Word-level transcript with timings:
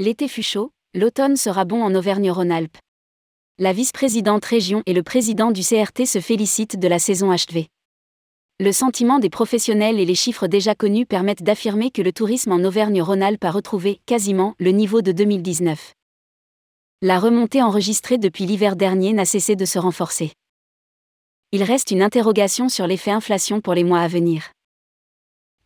L'été 0.00 0.28
fut 0.28 0.44
chaud, 0.44 0.70
l'automne 0.94 1.36
sera 1.36 1.64
bon 1.64 1.82
en 1.82 1.92
Auvergne-Rhône-Alpes. 1.92 2.78
La 3.58 3.72
vice-présidente 3.72 4.44
région 4.44 4.84
et 4.86 4.92
le 4.92 5.02
président 5.02 5.50
du 5.50 5.62
CRT 5.62 6.06
se 6.06 6.20
félicitent 6.20 6.78
de 6.78 6.86
la 6.86 7.00
saison 7.00 7.32
achevée. 7.32 7.66
Le 8.60 8.70
sentiment 8.70 9.18
des 9.18 9.28
professionnels 9.28 9.98
et 9.98 10.04
les 10.04 10.14
chiffres 10.14 10.46
déjà 10.46 10.76
connus 10.76 11.04
permettent 11.04 11.42
d'affirmer 11.42 11.90
que 11.90 12.00
le 12.00 12.12
tourisme 12.12 12.52
en 12.52 12.62
Auvergne-Rhône-Alpes 12.62 13.42
a 13.42 13.50
retrouvé 13.50 14.00
quasiment 14.06 14.54
le 14.60 14.70
niveau 14.70 15.02
de 15.02 15.10
2019. 15.10 15.94
La 17.02 17.18
remontée 17.18 17.60
enregistrée 17.60 18.18
depuis 18.18 18.46
l'hiver 18.46 18.76
dernier 18.76 19.12
n'a 19.12 19.24
cessé 19.24 19.56
de 19.56 19.64
se 19.64 19.80
renforcer. 19.80 20.30
Il 21.50 21.64
reste 21.64 21.90
une 21.90 22.02
interrogation 22.02 22.68
sur 22.68 22.86
l'effet 22.86 23.10
inflation 23.10 23.60
pour 23.60 23.74
les 23.74 23.82
mois 23.82 24.00
à 24.00 24.06
venir. 24.06 24.52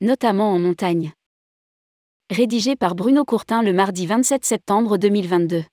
Notamment 0.01 0.53
en 0.53 0.59
montagne 0.59 1.13
rédigé 2.33 2.77
par 2.77 2.95
Bruno 2.95 3.25
Courtin 3.25 3.63
le 3.63 3.75
mardi 3.75 4.07
27 4.07 4.45
septembre 4.45 4.97
2022. 4.97 5.65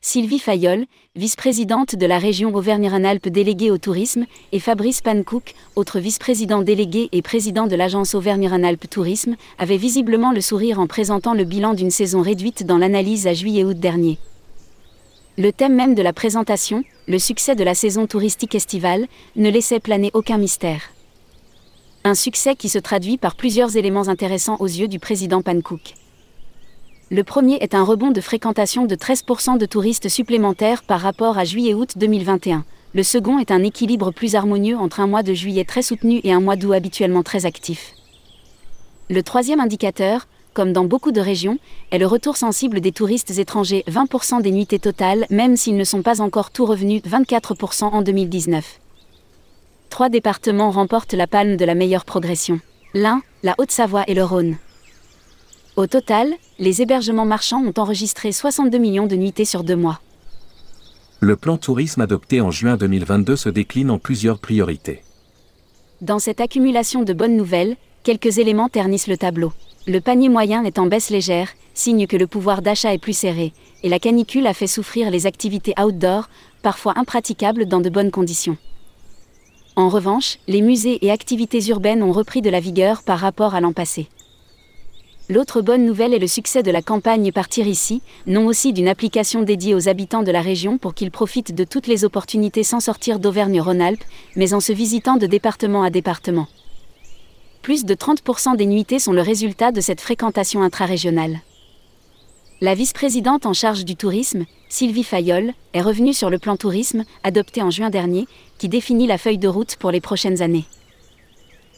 Sylvie 0.00 0.38
Fayolle, 0.38 0.86
vice-présidente 1.14 1.94
de 1.94 2.06
la 2.06 2.18
région 2.18 2.54
Auvergne-Rhône-Alpes 2.54 3.28
déléguée 3.28 3.70
au 3.70 3.76
tourisme, 3.76 4.24
et 4.52 4.60
Fabrice 4.60 5.02
Pancook, 5.02 5.54
autre 5.76 5.98
vice-président 5.98 6.62
délégué 6.62 7.10
et 7.12 7.20
président 7.20 7.66
de 7.66 7.76
l'agence 7.76 8.14
Auvergne-Rhône-Alpes 8.14 8.88
Tourisme, 8.88 9.36
avaient 9.58 9.76
visiblement 9.76 10.32
le 10.32 10.40
sourire 10.40 10.80
en 10.80 10.86
présentant 10.86 11.34
le 11.34 11.44
bilan 11.44 11.74
d'une 11.74 11.90
saison 11.90 12.22
réduite 12.22 12.64
dans 12.64 12.78
l'analyse 12.78 13.26
à 13.26 13.34
juillet-août 13.34 13.78
dernier. 13.78 14.18
Le 15.38 15.52
thème 15.52 15.76
même 15.76 15.94
de 15.94 16.02
la 16.02 16.12
présentation, 16.12 16.82
le 17.06 17.20
succès 17.20 17.54
de 17.54 17.62
la 17.62 17.76
saison 17.76 18.08
touristique 18.08 18.56
estivale, 18.56 19.06
ne 19.36 19.48
laissait 19.48 19.78
planer 19.78 20.10
aucun 20.12 20.36
mystère. 20.36 20.90
Un 22.02 22.16
succès 22.16 22.56
qui 22.56 22.68
se 22.68 22.80
traduit 22.80 23.18
par 23.18 23.36
plusieurs 23.36 23.76
éléments 23.76 24.08
intéressants 24.08 24.56
aux 24.58 24.66
yeux 24.66 24.88
du 24.88 24.98
président 24.98 25.40
Pankouk. 25.40 25.94
Le 27.12 27.22
premier 27.22 27.54
est 27.60 27.76
un 27.76 27.84
rebond 27.84 28.10
de 28.10 28.20
fréquentation 28.20 28.86
de 28.86 28.96
13% 28.96 29.58
de 29.58 29.66
touristes 29.66 30.08
supplémentaires 30.08 30.82
par 30.82 31.00
rapport 31.00 31.38
à 31.38 31.44
juillet-août 31.44 31.92
2021. 31.94 32.64
Le 32.92 33.02
second 33.04 33.38
est 33.38 33.52
un 33.52 33.62
équilibre 33.62 34.10
plus 34.10 34.34
harmonieux 34.34 34.76
entre 34.76 34.98
un 34.98 35.06
mois 35.06 35.22
de 35.22 35.34
juillet 35.34 35.64
très 35.64 35.82
soutenu 35.82 36.20
et 36.24 36.32
un 36.32 36.40
mois 36.40 36.56
d'août 36.56 36.72
habituellement 36.72 37.22
très 37.22 37.46
actif. 37.46 37.94
Le 39.08 39.22
troisième 39.22 39.60
indicateur, 39.60 40.26
comme 40.58 40.72
dans 40.72 40.86
beaucoup 40.86 41.12
de 41.12 41.20
régions, 41.20 41.60
est 41.92 41.98
le 41.98 42.06
retour 42.08 42.36
sensible 42.36 42.80
des 42.80 42.90
touristes 42.90 43.38
étrangers 43.38 43.84
20% 43.86 44.42
des 44.42 44.50
nuitées 44.50 44.80
totales, 44.80 45.24
même 45.30 45.56
s'ils 45.56 45.76
ne 45.76 45.84
sont 45.84 46.02
pas 46.02 46.20
encore 46.20 46.50
tout 46.50 46.66
revenus 46.66 47.00
24% 47.04 47.84
en 47.84 48.02
2019. 48.02 48.80
Trois 49.88 50.08
départements 50.08 50.72
remportent 50.72 51.14
la 51.14 51.28
palme 51.28 51.56
de 51.56 51.64
la 51.64 51.76
meilleure 51.76 52.04
progression. 52.04 52.58
L'Ain, 52.92 53.22
la 53.44 53.54
Haute-Savoie 53.58 54.02
et 54.08 54.14
le 54.14 54.24
Rhône. 54.24 54.56
Au 55.76 55.86
total, 55.86 56.34
les 56.58 56.82
hébergements 56.82 57.24
marchands 57.24 57.62
ont 57.64 57.80
enregistré 57.80 58.32
62 58.32 58.78
millions 58.78 59.06
de 59.06 59.14
nuitées 59.14 59.44
sur 59.44 59.62
deux 59.62 59.76
mois. 59.76 60.00
Le 61.20 61.36
plan 61.36 61.56
tourisme 61.56 62.00
adopté 62.00 62.40
en 62.40 62.50
juin 62.50 62.76
2022 62.76 63.36
se 63.36 63.48
décline 63.48 63.92
en 63.92 64.00
plusieurs 64.00 64.40
priorités. 64.40 65.04
Dans 66.00 66.18
cette 66.18 66.40
accumulation 66.40 67.04
de 67.04 67.12
bonnes 67.12 67.36
nouvelles, 67.36 67.76
quelques 68.02 68.38
éléments 68.38 68.68
ternissent 68.68 69.06
le 69.06 69.16
tableau. 69.16 69.52
Le 69.86 70.00
panier 70.00 70.28
moyen 70.28 70.64
est 70.64 70.78
en 70.78 70.86
baisse 70.86 71.10
légère, 71.10 71.48
signe 71.72 72.06
que 72.06 72.16
le 72.16 72.26
pouvoir 72.26 72.60
d'achat 72.60 72.92
est 72.92 72.98
plus 72.98 73.16
serré, 73.16 73.52
et 73.82 73.88
la 73.88 73.98
canicule 73.98 74.46
a 74.46 74.54
fait 74.54 74.66
souffrir 74.66 75.10
les 75.10 75.26
activités 75.26 75.74
outdoor, 75.80 76.28
parfois 76.62 76.98
impraticables 76.98 77.66
dans 77.66 77.80
de 77.80 77.88
bonnes 77.88 78.10
conditions. 78.10 78.56
En 79.76 79.88
revanche, 79.88 80.38
les 80.48 80.60
musées 80.60 80.98
et 81.06 81.10
activités 81.10 81.64
urbaines 81.68 82.02
ont 82.02 82.12
repris 82.12 82.42
de 82.42 82.50
la 82.50 82.60
vigueur 82.60 83.02
par 83.04 83.20
rapport 83.20 83.54
à 83.54 83.60
l'an 83.60 83.72
passé. 83.72 84.08
L'autre 85.30 85.60
bonne 85.60 85.84
nouvelle 85.84 86.14
est 86.14 86.18
le 86.18 86.26
succès 86.26 86.62
de 86.62 86.70
la 86.70 86.82
campagne 86.82 87.30
Partir 87.32 87.66
ici, 87.66 88.02
nom 88.26 88.46
aussi 88.46 88.72
d'une 88.72 88.88
application 88.88 89.42
dédiée 89.42 89.74
aux 89.74 89.88
habitants 89.88 90.22
de 90.22 90.32
la 90.32 90.40
région 90.40 90.78
pour 90.78 90.94
qu'ils 90.94 91.10
profitent 91.10 91.54
de 91.54 91.64
toutes 91.64 91.86
les 91.86 92.04
opportunités 92.04 92.64
sans 92.64 92.80
sortir 92.80 93.20
d'Auvergne-Rhône-Alpes, 93.20 94.04
mais 94.36 94.52
en 94.54 94.60
se 94.60 94.72
visitant 94.72 95.16
de 95.16 95.26
département 95.26 95.82
à 95.82 95.90
département 95.90 96.48
plus 97.68 97.84
de 97.84 97.94
30% 97.94 98.56
des 98.56 98.64
nuitées 98.64 98.98
sont 98.98 99.12
le 99.12 99.20
résultat 99.20 99.72
de 99.72 99.82
cette 99.82 100.00
fréquentation 100.00 100.62
intrarégionale. 100.62 101.40
La 102.62 102.74
vice-présidente 102.74 103.44
en 103.44 103.52
charge 103.52 103.84
du 103.84 103.94
tourisme, 103.94 104.46
Sylvie 104.70 105.04
Fayolle, 105.04 105.52
est 105.74 105.82
revenue 105.82 106.14
sur 106.14 106.30
le 106.30 106.38
plan 106.38 106.56
tourisme, 106.56 107.04
adopté 107.24 107.60
en 107.60 107.68
juin 107.68 107.90
dernier, 107.90 108.26
qui 108.56 108.70
définit 108.70 109.06
la 109.06 109.18
feuille 109.18 109.36
de 109.36 109.48
route 109.48 109.76
pour 109.76 109.90
les 109.90 110.00
prochaines 110.00 110.40
années. 110.40 110.64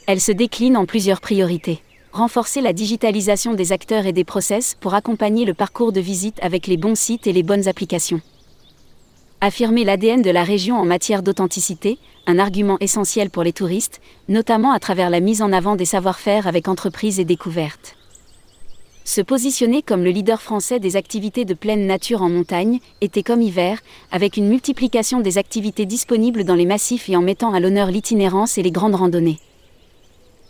Elle 0.06 0.20
se 0.20 0.30
décline 0.30 0.76
en 0.76 0.86
plusieurs 0.86 1.20
priorités. 1.20 1.82
Renforcer 2.12 2.60
la 2.60 2.72
digitalisation 2.72 3.54
des 3.54 3.72
acteurs 3.72 4.06
et 4.06 4.12
des 4.12 4.22
process 4.22 4.76
pour 4.78 4.94
accompagner 4.94 5.44
le 5.44 5.54
parcours 5.54 5.90
de 5.90 6.00
visite 6.00 6.38
avec 6.40 6.68
les 6.68 6.76
bons 6.76 6.94
sites 6.94 7.26
et 7.26 7.32
les 7.32 7.42
bonnes 7.42 7.66
applications 7.66 8.20
affirmer 9.40 9.84
l'ADN 9.84 10.20
de 10.20 10.30
la 10.30 10.44
région 10.44 10.76
en 10.76 10.84
matière 10.84 11.22
d'authenticité, 11.22 11.98
un 12.26 12.38
argument 12.38 12.76
essentiel 12.80 13.30
pour 13.30 13.42
les 13.42 13.52
touristes, 13.52 14.00
notamment 14.28 14.72
à 14.72 14.78
travers 14.78 15.08
la 15.08 15.20
mise 15.20 15.40
en 15.40 15.52
avant 15.52 15.76
des 15.76 15.86
savoir-faire 15.86 16.46
avec 16.46 16.68
entreprises 16.68 17.18
et 17.18 17.24
découvertes. 17.24 17.96
Se 19.04 19.22
positionner 19.22 19.82
comme 19.82 20.04
le 20.04 20.10
leader 20.10 20.42
français 20.42 20.78
des 20.78 20.94
activités 20.96 21.44
de 21.44 21.54
pleine 21.54 21.86
nature 21.86 22.22
en 22.22 22.28
montagne, 22.28 22.80
été 23.00 23.22
comme 23.22 23.40
hiver, 23.40 23.80
avec 24.12 24.36
une 24.36 24.46
multiplication 24.46 25.20
des 25.20 25.38
activités 25.38 25.86
disponibles 25.86 26.44
dans 26.44 26.54
les 26.54 26.66
massifs 26.66 27.08
et 27.08 27.16
en 27.16 27.22
mettant 27.22 27.52
à 27.52 27.60
l'honneur 27.60 27.90
l'itinérance 27.90 28.58
et 28.58 28.62
les 28.62 28.70
grandes 28.70 28.94
randonnées. 28.94 29.38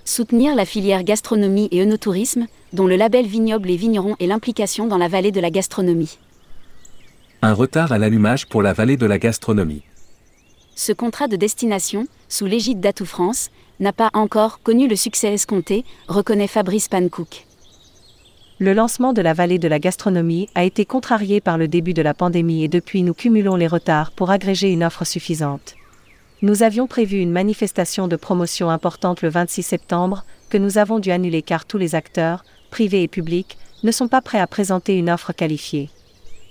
Soutenir 0.05 0.56
la 0.56 0.67
filière 0.67 1.05
gastronomie 1.05 1.69
et 1.71 1.81
œnotourisme, 1.81 2.49
dont 2.73 2.89
le 2.89 2.97
label 2.97 3.25
vignoble 3.25 3.71
et 3.71 3.77
vigneron 3.77 4.17
et 4.19 4.27
l'implication 4.27 4.87
dans 4.87 4.99
la 4.99 5.09
vallée 5.09 5.33
de 5.33 5.41
la 5.41 5.50
gastronomie. 5.50 6.19
Un 7.43 7.55
retard 7.55 7.91
à 7.91 7.97
l'allumage 7.97 8.45
pour 8.45 8.61
la 8.61 8.75
vallée 8.75 8.99
de 8.99 9.06
la 9.06 9.19
gastronomie. 9.19 9.83
Ce 10.75 10.93
contrat 10.93 11.27
de 11.27 11.37
destination, 11.37 12.06
sous 12.28 12.45
l'égide 12.45 12.81
d'Atout 12.81 13.06
France, 13.06 13.51
n'a 13.81 13.95
pas 13.95 14.11
encore 14.12 14.61
connu 14.61 14.89
le 14.89 14.95
succès 14.95 15.33
escompté, 15.33 15.87
reconnaît 16.06 16.47
Fabrice 16.47 16.89
Pancook. 16.89 17.47
Le 18.59 18.75
lancement 18.75 19.15
de 19.15 19.23
la 19.23 19.33
vallée 19.33 19.59
de 19.59 19.69
la 19.69 19.79
gastronomie 19.79 20.50
a 20.55 20.65
été 20.65 20.84
contrarié 20.84 21.41
par 21.41 21.56
le 21.56 21.67
début 21.67 21.95
de 21.95 22.03
la 22.03 22.12
pandémie 22.12 22.62
et 22.62 22.69
depuis 22.69 23.03
nous 23.03 23.15
cumulons 23.15 23.56
les 23.56 23.69
retards 23.69 24.11
pour 24.11 24.31
agréger 24.31 24.71
une 24.71 24.84
offre 24.84 25.06
suffisante. 25.06 25.77
Nous 26.43 26.62
avions 26.62 26.87
prévu 26.87 27.21
une 27.21 27.33
manifestation 27.33 28.06
de 28.06 28.17
promotion 28.17 28.69
importante 28.69 29.23
le 29.23 29.31
26 29.31 29.62
septembre, 29.62 30.27
que 30.50 30.59
nous 30.59 30.77
avons 30.77 30.99
dû 30.99 31.11
annuler 31.11 31.41
car 31.41 31.65
tous 31.65 31.79
les 31.79 31.95
acteurs, 31.95 32.45
privés 32.71 33.03
et 33.03 33.09
publics, 33.09 33.56
ne 33.83 33.93
sont 33.93 34.09
pas 34.09 34.21
prêts 34.21 34.41
à 34.41 34.47
présenter 34.47 34.99
une 34.99 35.09
offre 35.09 35.33
qualifiée. 35.33 35.89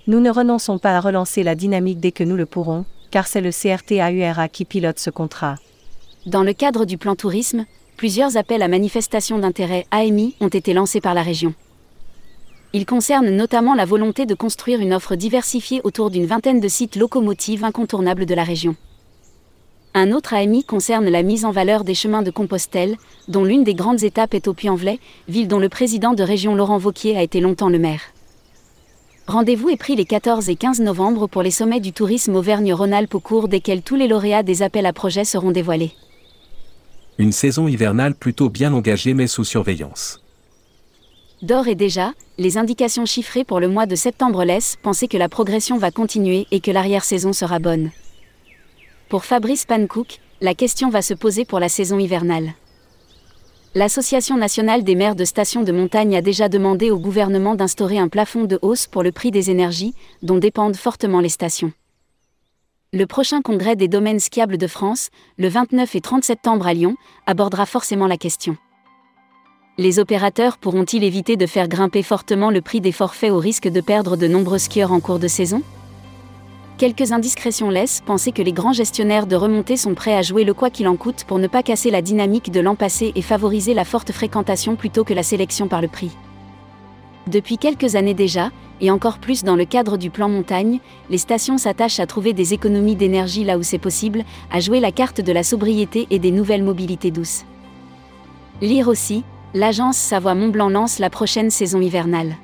Nous 0.09 0.19
ne 0.19 0.31
renonçons 0.31 0.79
pas 0.79 0.97
à 0.97 1.01
relancer 1.01 1.43
la 1.43 1.53
dynamique 1.53 1.99
dès 1.99 2.11
que 2.11 2.23
nous 2.23 2.35
le 2.35 2.47
pourrons, 2.47 2.83
car 3.11 3.27
c'est 3.27 3.41
le 3.41 3.51
CRTAURA 3.51 4.49
qui 4.49 4.65
pilote 4.65 4.97
ce 4.97 5.11
contrat. 5.11 5.57
Dans 6.25 6.41
le 6.41 6.53
cadre 6.53 6.85
du 6.85 6.97
plan 6.97 7.15
tourisme, 7.15 7.67
plusieurs 7.95 8.35
appels 8.35 8.63
à 8.63 8.67
manifestation 8.67 9.37
d'intérêt 9.37 9.85
AMI 9.91 10.33
ont 10.39 10.47
été 10.47 10.73
lancés 10.73 10.99
par 10.99 11.13
la 11.13 11.21
région. 11.21 11.53
Ils 12.73 12.87
concernent 12.87 13.29
notamment 13.29 13.75
la 13.75 13.85
volonté 13.85 14.25
de 14.25 14.33
construire 14.33 14.79
une 14.79 14.95
offre 14.95 15.13
diversifiée 15.13 15.79
autour 15.83 16.09
d'une 16.09 16.25
vingtaine 16.25 16.59
de 16.59 16.67
sites 16.67 16.95
locomotives 16.95 17.63
incontournables 17.63 18.25
de 18.25 18.33
la 18.33 18.43
région. 18.43 18.75
Un 19.93 20.11
autre 20.11 20.33
AMI 20.33 20.63
concerne 20.63 21.07
la 21.07 21.21
mise 21.21 21.45
en 21.45 21.51
valeur 21.51 21.83
des 21.83 21.93
chemins 21.93 22.23
de 22.23 22.31
Compostelle, 22.31 22.97
dont 23.27 23.43
l'une 23.43 23.63
des 23.63 23.75
grandes 23.75 24.01
étapes 24.01 24.33
est 24.33 24.47
au 24.47 24.55
Puy-en-Velay, 24.55 24.97
ville 25.27 25.47
dont 25.47 25.59
le 25.59 25.69
président 25.69 26.13
de 26.13 26.23
région 26.23 26.55
Laurent 26.55 26.79
Vauquier 26.79 27.15
a 27.15 27.21
été 27.21 27.41
longtemps 27.41 27.69
le 27.69 27.77
maire. 27.77 28.01
Rendez-vous 29.29 29.69
est 29.69 29.77
pris 29.77 29.95
les 29.95 30.05
14 30.05 30.49
et 30.49 30.55
15 30.55 30.79
novembre 30.79 31.27
pour 31.27 31.43
les 31.43 31.51
sommets 31.51 31.79
du 31.79 31.93
tourisme 31.93 32.33
Auvergne-Rhône-Alpes 32.33 33.13
au 33.13 33.19
cours 33.19 33.47
desquels 33.47 33.83
tous 33.83 33.95
les 33.95 34.07
lauréats 34.07 34.41
des 34.41 34.63
appels 34.63 34.87
à 34.87 34.91
projets 34.91 35.23
seront 35.23 35.51
dévoilés. 35.51 35.91
Une 37.19 37.31
saison 37.31 37.67
hivernale 37.67 38.15
plutôt 38.15 38.49
bien 38.49 38.73
engagée 38.73 39.13
mais 39.13 39.27
sous 39.27 39.43
surveillance. 39.43 40.19
D'or 41.43 41.67
et 41.67 41.75
déjà, 41.75 42.13
les 42.39 42.57
indications 42.57 43.05
chiffrées 43.05 43.43
pour 43.43 43.59
le 43.59 43.67
mois 43.67 43.85
de 43.85 43.93
septembre 43.93 44.43
laissent 44.43 44.77
penser 44.81 45.07
que 45.07 45.17
la 45.17 45.29
progression 45.29 45.77
va 45.77 45.91
continuer 45.91 46.47
et 46.49 46.59
que 46.59 46.71
l'arrière-saison 46.71 47.31
sera 47.31 47.59
bonne. 47.59 47.91
Pour 49.09 49.25
Fabrice 49.25 49.65
Pancook, 49.65 50.21
la 50.41 50.55
question 50.55 50.89
va 50.89 51.03
se 51.03 51.13
poser 51.13 51.45
pour 51.45 51.59
la 51.59 51.69
saison 51.69 51.99
hivernale. 51.99 52.53
L'Association 53.75 54.35
nationale 54.35 54.83
des 54.83 54.95
maires 54.95 55.15
de 55.15 55.25
stations 55.25 55.61
de 55.61 55.71
montagne 55.71 56.17
a 56.17 56.23
déjà 56.23 56.49
demandé 56.49 56.89
au 56.89 56.97
gouvernement 56.97 57.53
d'instaurer 57.53 57.99
un 57.99 58.07
plafond 58.07 58.45
de 58.45 58.57
hausse 58.63 58.87
pour 58.87 59.03
le 59.03 59.11
prix 59.11 59.29
des 59.29 59.51
énergies, 59.51 59.93
dont 60.23 60.39
dépendent 60.39 60.75
fortement 60.75 61.19
les 61.19 61.29
stations. 61.29 61.71
Le 62.93 63.05
prochain 63.05 63.43
congrès 63.43 63.75
des 63.75 63.87
domaines 63.87 64.19
skiables 64.19 64.57
de 64.57 64.65
France, 64.65 65.09
le 65.37 65.49
29 65.49 65.93
et 65.93 66.01
30 66.01 66.23
septembre 66.23 66.65
à 66.65 66.73
Lyon, 66.73 66.95
abordera 67.27 67.67
forcément 67.67 68.07
la 68.07 68.17
question. 68.17 68.57
Les 69.77 69.99
opérateurs 69.99 70.57
pourront-ils 70.57 71.03
éviter 71.03 71.37
de 71.37 71.45
faire 71.45 71.67
grimper 71.67 72.01
fortement 72.01 72.49
le 72.49 72.61
prix 72.61 72.81
des 72.81 72.91
forfaits 72.91 73.31
au 73.31 73.37
risque 73.37 73.67
de 73.67 73.81
perdre 73.81 74.17
de 74.17 74.27
nombreux 74.27 74.57
skieurs 74.57 74.91
en 74.91 74.99
cours 74.99 75.19
de 75.19 75.27
saison? 75.27 75.61
Quelques 76.79 77.11
indiscrétions 77.11 77.69
laissent 77.69 78.01
penser 78.05 78.31
que 78.31 78.41
les 78.41 78.53
grands 78.53 78.71
gestionnaires 78.71 79.27
de 79.27 79.35
remontée 79.35 79.75
sont 79.75 79.95
prêts 79.95 80.15
à 80.15 80.21
jouer 80.21 80.45
le 80.45 80.53
quoi 80.53 80.69
qu'il 80.69 80.87
en 80.87 80.95
coûte 80.95 81.25
pour 81.27 81.37
ne 81.37 81.47
pas 81.47 81.61
casser 81.61 81.91
la 81.91 82.01
dynamique 82.01 82.51
de 82.51 82.61
l'an 82.61 82.75
passé 82.75 83.11
et 83.15 83.21
favoriser 83.21 83.73
la 83.73 83.83
forte 83.83 84.13
fréquentation 84.13 84.77
plutôt 84.77 85.03
que 85.03 85.13
la 85.13 85.21
sélection 85.21 85.67
par 85.67 85.81
le 85.81 85.89
prix. 85.89 86.11
Depuis 87.27 87.57
quelques 87.57 87.97
années 87.97 88.13
déjà, 88.13 88.51
et 88.79 88.91
encore 88.91 89.17
plus 89.17 89.43
dans 89.43 89.57
le 89.57 89.65
cadre 89.65 89.97
du 89.97 90.09
plan 90.09 90.29
montagne, 90.29 90.79
les 91.09 91.17
stations 91.17 91.57
s'attachent 91.57 91.99
à 91.99 92.07
trouver 92.07 92.31
des 92.31 92.53
économies 92.53 92.95
d'énergie 92.95 93.43
là 93.43 93.57
où 93.57 93.63
c'est 93.63 93.77
possible, 93.77 94.23
à 94.49 94.61
jouer 94.61 94.79
la 94.79 94.93
carte 94.93 95.19
de 95.19 95.33
la 95.33 95.43
sobriété 95.43 96.07
et 96.11 96.17
des 96.19 96.31
nouvelles 96.31 96.63
mobilités 96.63 97.11
douces. 97.11 97.43
Lire 98.61 98.87
aussi, 98.87 99.25
l'agence 99.53 99.97
Savoie 99.97 100.33
Mont-Blanc 100.33 100.69
lance 100.69 100.99
la 100.99 101.09
prochaine 101.09 101.49
saison 101.49 101.81
hivernale. 101.81 102.37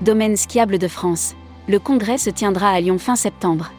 Domaine 0.00 0.36
skiable 0.36 0.78
de 0.78 0.86
France 0.86 1.34
le 1.68 1.78
congrès 1.78 2.18
se 2.18 2.30
tiendra 2.30 2.70
à 2.70 2.80
Lyon 2.80 2.98
fin 2.98 3.16
septembre. 3.16 3.72